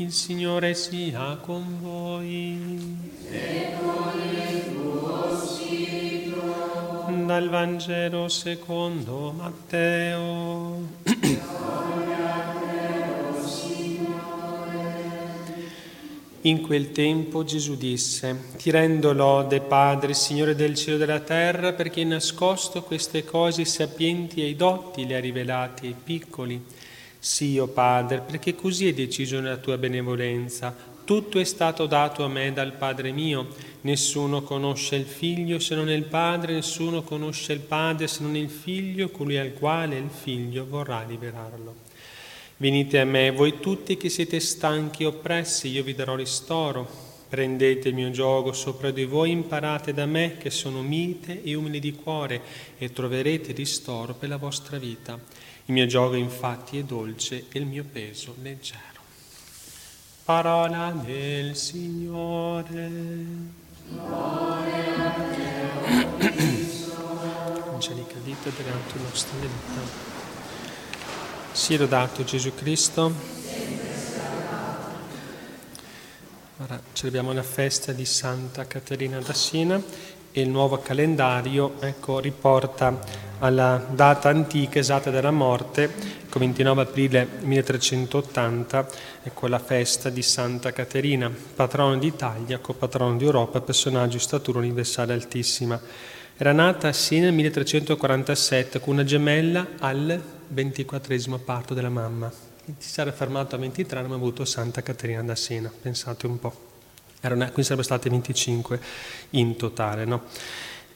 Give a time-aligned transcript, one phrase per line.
[0.00, 2.96] Il Signore sia con voi.
[3.32, 7.24] E con il tuo spirito.
[7.26, 10.86] Dal Vangelo secondo Matteo.
[16.42, 21.72] In quel tempo Gesù disse, ti rendo lode, Padre, Signore del cielo e della terra,
[21.72, 26.64] perché hai nascosto queste cose sapienti ai dotti le ha rivelate ai piccoli.
[27.18, 30.74] Sì, o oh Padre, perché così hai deciso nella tua benevolenza.
[31.04, 33.48] Tutto è stato dato a me dal Padre mio.
[33.80, 38.50] Nessuno conosce il Figlio se non il Padre, nessuno conosce il Padre se non il
[38.50, 41.74] Figlio, colui al quale il Figlio vorrà liberarlo.
[42.58, 47.06] Venite a me, voi tutti che siete stanchi e oppressi, io vi darò ristoro.
[47.28, 51.78] Prendete il mio gioco sopra di voi, imparate da me che sono mite e umile
[51.78, 52.40] di cuore
[52.78, 55.18] e troverete ristoro per la vostra vita.
[55.68, 59.02] Il mio gioco infatti è dolce e il mio peso leggero.
[60.24, 62.90] Parola del Signore.
[67.66, 69.80] Angelica dita delante nostra vita.
[71.52, 73.12] Sia lodato Gesù Cristo.
[76.56, 79.78] Ora celebriamo la festa di Santa Caterina da Siena
[80.38, 85.92] e il nuovo calendario ecco, riporta alla data antica esatta della morte,
[86.28, 88.88] come 29 aprile 1380,
[89.22, 95.80] ecco la festa di Santa Caterina, patrono d'Italia, copatrono d'Europa, personaggio di statura universale altissima.
[96.36, 102.30] Era nata a Siena nel 1347 con una gemella al ventiquattresimo parto della mamma.
[102.76, 106.67] Si sarà fermato a 23 hanno avuto Santa Caterina da Siena, pensate un po'.
[107.20, 108.80] Erano, quindi sarebbero state 25
[109.30, 110.22] in totale, no?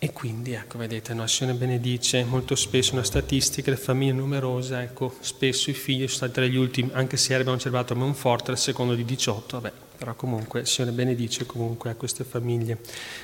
[0.00, 5.16] E quindi, ecco, vedete, no, Sione benedice molto spesso una statistica, le famiglie numerose, ecco,
[5.18, 8.58] spesso i figli sono stati tra gli ultimi, anche se abbiamo osservato a Monforte, al
[8.58, 12.78] secondo di 18, vabbè, però comunque Sione benedice comunque a queste famiglie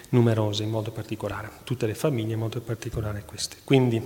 [0.08, 3.58] numerose in modo particolare, tutte le famiglie in modo particolare queste.
[3.62, 4.02] Quindi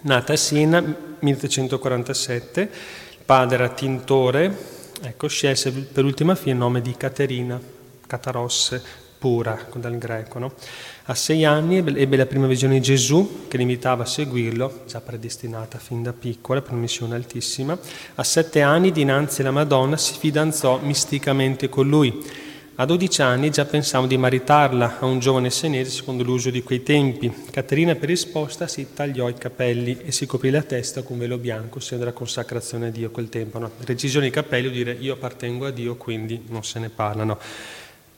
[0.00, 2.68] nata a Siena 1347, il
[3.24, 4.56] padre era tintore,
[5.00, 7.78] ecco, scelse per ultima fine il nome di Caterina,
[8.10, 8.82] Catarosse,
[9.18, 10.40] pura, dal greco.
[10.40, 10.52] No?
[11.04, 15.78] A sei anni ebbe la prima visione di Gesù che l'invitava a seguirlo, già predestinata
[15.78, 17.78] fin da piccola per una missione altissima.
[18.16, 22.48] A sette anni, dinanzi alla Madonna, si fidanzò misticamente con lui
[22.80, 26.82] a 12 anni già pensavo di maritarla a un giovane senese secondo l'uso di quei
[26.82, 27.30] tempi.
[27.50, 31.78] Caterina per risposta si tagliò i capelli e si coprì la testa con velo bianco,
[31.78, 33.58] segno della consacrazione a Dio quel tempo.
[33.58, 33.70] No?
[33.84, 37.38] Recisione dei capelli vuol dire io appartengo a Dio, quindi non se ne parlano.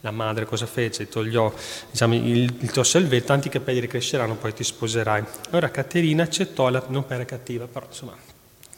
[0.02, 1.08] La madre cosa fece?
[1.08, 1.52] Togliò
[1.90, 5.24] diciamo, il, il tuo salvetto, tanti capelli ricresceranno, poi ti sposerai.
[5.50, 8.14] Ora Caterina accettò, la, non per cattiva, però insomma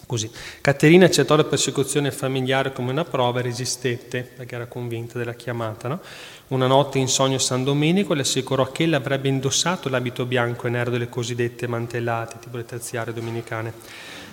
[0.06, 0.30] Così.
[0.60, 5.88] Caterina accettò la persecuzione familiare come una prova e resistette, perché era convinta della chiamata.
[5.88, 6.00] No?
[6.48, 10.70] Una notte in sogno San Domenico le assicurò che ella avrebbe indossato l'abito bianco e
[10.70, 13.72] nero delle cosiddette mantellate, tipo le terziarie domenicane.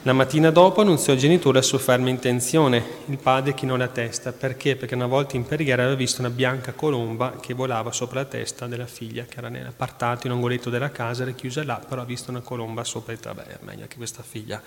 [0.04, 2.84] La mattina dopo annunziò al genitore la sua ferma intenzione.
[3.06, 4.32] Il padre chinò la testa.
[4.32, 4.76] Perché?
[4.76, 8.66] Perché una volta in preghiera aveva visto una bianca colomba che volava sopra la testa
[8.66, 12.06] della figlia, che era nell'appartato in un angoletto della casa, era chiusa là, però ha
[12.06, 14.60] visto una colomba sopra e detto, vabbè, meglio che questa figlia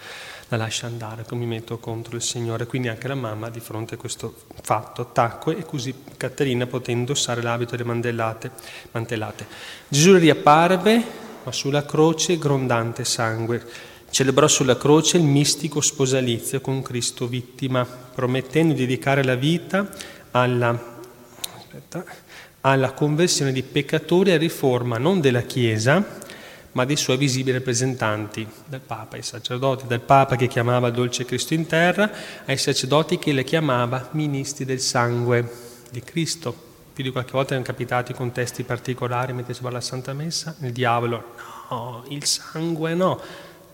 [0.50, 2.66] la lascia andare, come mi metto contro il Signore.
[2.66, 7.42] Quindi anche la mamma, di fronte a questo fatto, tacque e così Caterina poté indossare
[7.42, 8.52] l'abito delle mandellate,
[8.92, 9.46] mantellate.
[9.88, 11.04] Gesù riapparve,
[11.42, 18.72] ma sulla croce grondante sangue celebrò sulla croce il mistico sposalizio con Cristo vittima, promettendo
[18.72, 19.91] di dedicare la vita
[20.30, 21.00] alla,
[21.56, 22.04] aspetta,
[22.60, 26.20] alla conversione di peccatori e riforma non della Chiesa,
[26.70, 31.54] ma dei suoi visibili rappresentanti, del Papa, ai sacerdoti, del Papa che chiamava dolce Cristo
[31.54, 32.08] in terra,
[32.44, 35.50] ai sacerdoti che le chiamava ministri del sangue
[35.91, 36.54] di Cristo.
[36.92, 40.70] Più di qualche volta erano capitati contesti particolari mentre si va alla Santa Messa, il
[40.70, 41.34] diavolo,
[41.69, 43.20] no, il sangue no,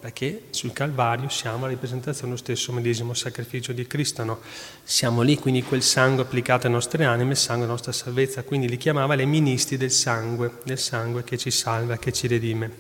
[0.01, 4.41] perché sul Calvario siamo la rappresentazione dello stesso medesimo sacrificio di Cristo, no?
[4.83, 8.67] Siamo lì, quindi quel sangue applicato alle nostre anime, il sangue della nostra salvezza, quindi
[8.69, 12.71] li chiamava le ministri del sangue, del sangue che ci salva, che ci redime.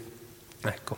[0.62, 0.96] Ecco.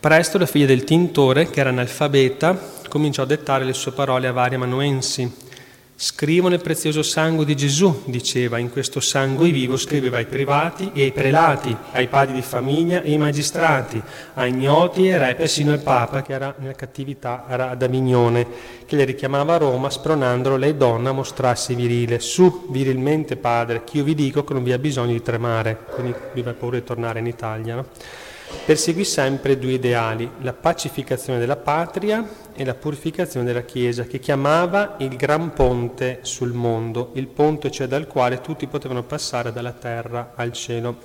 [0.00, 4.32] Presto la figlia del tintore, che era analfabeta, cominciò a dettare le sue parole a
[4.32, 5.30] vari amanuensi
[5.96, 11.04] Scrivo nel prezioso sangue di Gesù, diceva, in questo sangue vivo scriveva ai privati e
[11.04, 14.02] ai prelati, ai padri di famiglia e ai magistrati,
[14.34, 18.44] ai ignoti e re, persino al Papa che era nella cattività, era ad Avignone,
[18.86, 22.18] che le richiamava a Roma spronandolo lei donna a mostrarsi virile.
[22.18, 26.12] Su, virilmente padre, che io vi dico che non vi ha bisogno di tremare, quindi
[26.32, 27.76] vi ha paura di tornare in Italia.
[27.76, 27.86] No?
[28.64, 34.96] Perseguì sempre due ideali, la pacificazione della patria e la purificazione della Chiesa, che chiamava
[34.98, 40.32] il gran ponte sul mondo, il ponte cioè dal quale tutti potevano passare dalla terra
[40.34, 40.98] al cielo.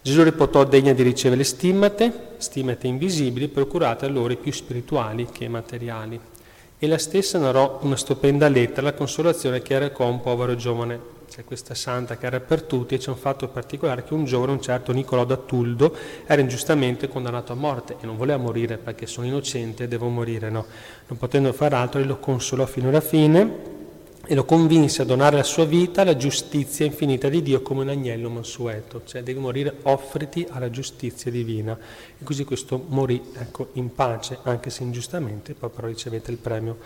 [0.00, 6.18] Gesù reputò degna di ricevere stimmate, stimmate invisibili, procurate a loro più spirituali che materiali.
[6.78, 11.44] E la stessa narrò una stupenda lettera, la consolazione che recò un povero giovane c'è
[11.44, 14.62] questa santa che era per tutti e c'è un fatto particolare che un giorno un
[14.62, 15.94] certo Niccolò da Tuldo
[16.26, 20.48] era ingiustamente condannato a morte e non voleva morire perché sono innocente e devo morire,
[20.48, 20.64] no?
[21.06, 23.76] Non potendo fare altro, lo consolò fino alla fine
[24.30, 27.88] e lo convinse a donare la sua vita alla giustizia infinita di Dio come un
[27.88, 31.78] agnello mansueto, cioè devi morire, offriti alla giustizia divina.
[32.18, 36.76] E così questo morì ecco, in pace, anche se ingiustamente, poi però ricevete il premio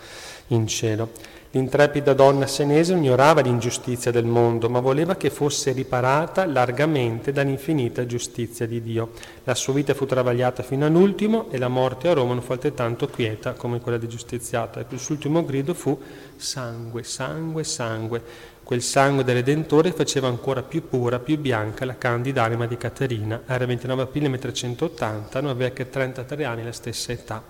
[0.47, 1.41] in cielo.
[1.55, 8.65] L'intrepida donna senese ignorava l'ingiustizia del mondo, ma voleva che fosse riparata largamente dall'infinita giustizia
[8.65, 9.11] di Dio.
[9.43, 13.07] La sua vita fu travagliata fino all'ultimo e la morte a Roma non fu altrettanto
[13.07, 14.79] quieta come quella di giustiziata.
[14.79, 15.95] E il suo ultimo grido fu
[16.35, 18.23] sangue, sangue, sangue.
[18.63, 23.43] Quel sangue del Redentore faceva ancora più pura, più bianca la candida anima di Caterina.
[23.45, 27.43] Era 29 aprile 1380, non aveva che 33 anni, la stessa età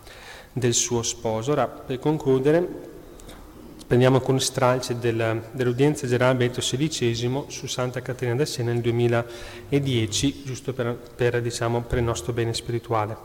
[0.52, 1.54] del suo sposo.
[1.54, 2.92] Ora, per concludere,
[3.94, 10.42] prendiamo con stralci del, dell'udienza generale Benedetto XVI su Santa Caterina da Siena nel 2010,
[10.44, 13.16] giusto per, per, diciamo, per il nostro bene spirituale.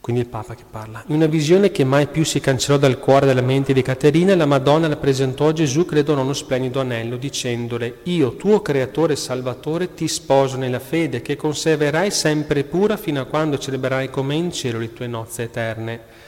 [0.00, 1.02] Quindi il Papa che parla.
[1.08, 4.46] In una visione che mai più si cancellò dal cuore dalla mente di Caterina, la
[4.46, 9.16] Madonna la presentò a Gesù, credo non uno splendido anello, dicendole, io, tuo creatore e
[9.16, 14.52] salvatore, ti sposo nella fede, che conserverai sempre pura fino a quando celebrerai come in
[14.52, 16.25] cielo le tue nozze eterne.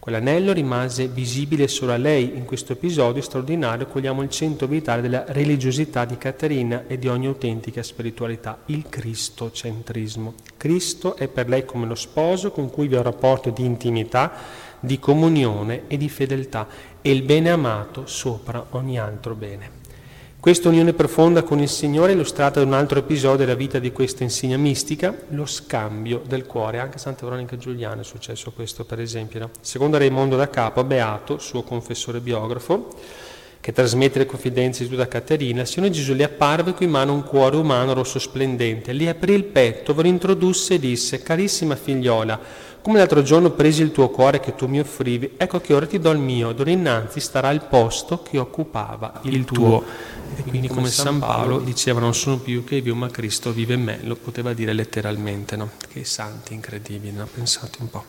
[0.00, 2.36] Quell'anello rimase visibile solo a lei.
[2.36, 7.26] In questo episodio straordinario cogliamo il centro vitale della religiosità di Caterina e di ogni
[7.26, 10.34] autentica spiritualità, il cristocentrismo.
[10.56, 14.32] Cristo è per lei come lo sposo con cui vi ha un rapporto di intimità,
[14.80, 16.68] di comunione e di fedeltà
[17.02, 19.77] e il bene amato sopra ogni altro bene.
[20.40, 23.90] Questa unione profonda con il Signore è illustrata da un altro episodio della vita di
[23.90, 26.78] questa insegna mistica, lo scambio del cuore.
[26.78, 29.40] Anche a Santa Veronica Giuliana è successo questo, per esempio.
[29.40, 29.50] No?
[29.60, 32.88] Secondo Raimondo da Capo, Beato, suo confessore biografo,
[33.68, 37.12] che trasmette le confidenze di tutta Caterina, il Signore Gesù le apparve qui in mano
[37.12, 41.76] un cuore umano rosso splendente, le aprì il petto, ve lo introdusse e disse, carissima
[41.76, 42.40] figliola,
[42.80, 45.98] come l'altro giorno presi il tuo cuore che tu mi offrivi, ecco che ora ti
[45.98, 49.56] do il mio, d'ora innanzi starà il posto che occupava il, il tuo.
[49.56, 49.84] tuo.
[50.36, 53.82] E quindi come San Paolo diceva non sono più che io ma Cristo vive in
[53.82, 55.72] me, lo poteva dire letteralmente, no?
[55.92, 57.28] Che santi incredibili, no?
[57.30, 58.04] Pensate un po'.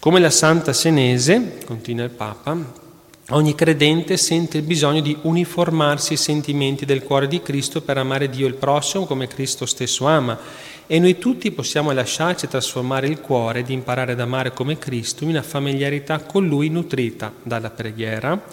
[0.00, 2.82] Come la Santa Senese, continua il Papa,
[3.30, 8.28] Ogni credente sente il bisogno di uniformarsi ai sentimenti del cuore di Cristo per amare
[8.28, 10.38] Dio il prossimo come Cristo stesso ama
[10.86, 15.30] e noi tutti possiamo lasciarci trasformare il cuore ed imparare ad amare come Cristo in
[15.30, 18.44] una familiarità con Lui nutrita dalla preghiera,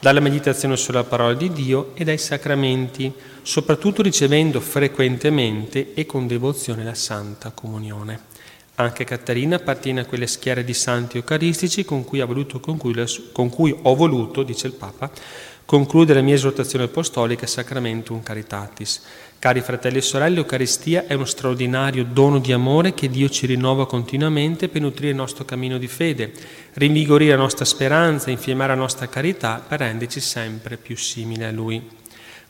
[0.00, 3.12] dalla meditazione sulla parola di Dio e dai sacramenti,
[3.42, 8.34] soprattutto ricevendo frequentemente e con devozione la Santa Comunione.
[8.78, 12.94] Anche Caterina appartiene a quelle schiere di santi eucaristici con cui, voluto, con cui,
[13.32, 15.10] con cui ho voluto, dice il Papa,
[15.64, 19.02] concludere la mia esortazione apostolica Sacramentum Caritatis.
[19.38, 23.86] Cari fratelli e sorelle, l'Eucaristia è uno straordinario dono di amore che Dio ci rinnova
[23.86, 26.32] continuamente per nutrire il nostro cammino di fede,
[26.74, 31.82] rinvigorire la nostra speranza, infiammare la nostra carità per renderci sempre più simili a Lui.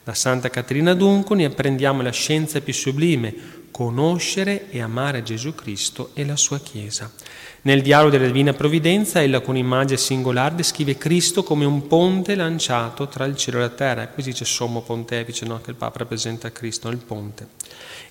[0.07, 3.35] Da Santa Caterina dunque ne apprendiamo la scienza più sublime,
[3.71, 7.11] conoscere e amare Gesù Cristo e la sua Chiesa.
[7.63, 13.09] Nel dialogo della Divina Provvidenza, ella con un'immagine singolare descrive Cristo come un ponte lanciato
[13.09, 14.03] tra il cielo e la terra.
[14.03, 15.59] E qui dice sommo pontefice, no?
[15.59, 17.47] che il Papa rappresenta Cristo nel ponte.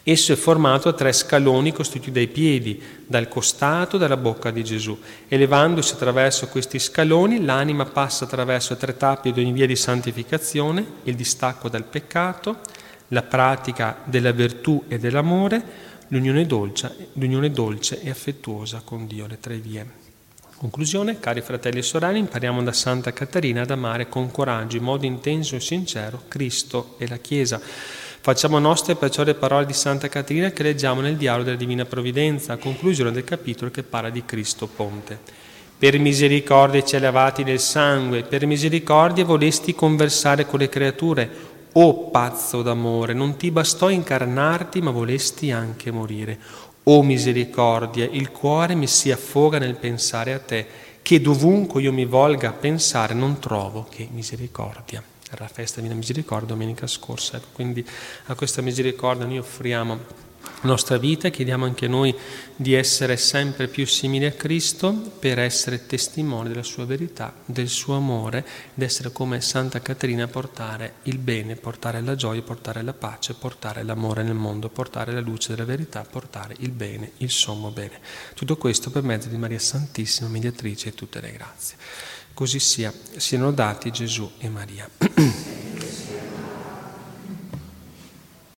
[0.08, 4.62] Esso è formato da tre scaloni costituiti dai piedi, dal costato e dalla bocca di
[4.62, 4.96] Gesù.
[5.26, 11.16] Elevandosi attraverso questi scaloni, l'anima passa attraverso tre tappi di ogni via di santificazione, il
[11.16, 12.60] distacco dal peccato,
[13.08, 15.60] la pratica della virtù e dell'amore,
[16.06, 20.04] l'unione dolce, l'unione dolce e affettuosa con Dio, le tre vie.
[20.56, 25.04] Conclusione, cari fratelli e sorelle, impariamo da Santa Caterina ad amare con coraggio, in modo
[25.04, 27.60] intenso e sincero, Cristo e la Chiesa.
[28.26, 32.54] Facciamo nostre perciò le parole di Santa Caterina che leggiamo nel dialogo della Divina Provvidenza,
[32.54, 35.16] a conclusione del capitolo che parla di Cristo Ponte.
[35.78, 41.30] Per misericordia ci elevati nel sangue, per misericordia volesti conversare con le creature,
[41.74, 46.36] o pazzo d'amore, non ti bastò incarnarti, ma volesti anche morire.
[46.82, 50.66] O misericordia, il cuore mi si affoga nel pensare a te,
[51.00, 55.00] che dovunque io mi volga a pensare non trovo che misericordia.
[55.30, 57.86] Era la festa di Misericordia domenica scorsa, ecco, quindi
[58.26, 60.24] a questa misericordia noi offriamo
[60.62, 62.14] la nostra vita, chiediamo anche noi
[62.54, 67.96] di essere sempre più simili a Cristo per essere testimoni della sua verità, del suo
[67.96, 72.94] amore, ed essere come Santa Caterina a portare il bene, portare la gioia, portare la
[72.94, 77.70] pace, portare l'amore nel mondo, portare la luce della verità, portare il bene, il sommo
[77.70, 78.00] bene.
[78.34, 81.76] Tutto questo per mezzo di Maria Santissima, mediatrice e tutte le grazie.
[82.36, 84.86] Così sia, siano dati Gesù e Maria.